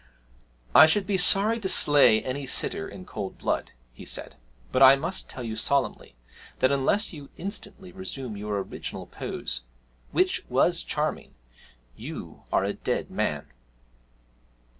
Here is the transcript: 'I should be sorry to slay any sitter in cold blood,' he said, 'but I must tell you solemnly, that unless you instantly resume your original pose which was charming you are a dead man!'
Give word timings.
'I 0.73 0.87
should 0.87 1.05
be 1.05 1.15
sorry 1.15 1.59
to 1.59 1.69
slay 1.69 2.23
any 2.23 2.47
sitter 2.47 2.89
in 2.89 3.05
cold 3.05 3.37
blood,' 3.37 3.69
he 3.93 4.03
said, 4.03 4.35
'but 4.71 4.81
I 4.81 4.95
must 4.95 5.29
tell 5.29 5.43
you 5.43 5.55
solemnly, 5.55 6.15
that 6.57 6.71
unless 6.71 7.13
you 7.13 7.29
instantly 7.37 7.91
resume 7.91 8.35
your 8.35 8.63
original 8.63 9.05
pose 9.05 9.61
which 10.11 10.43
was 10.49 10.81
charming 10.81 11.35
you 11.95 12.41
are 12.51 12.63
a 12.63 12.73
dead 12.73 13.11
man!' 13.11 13.49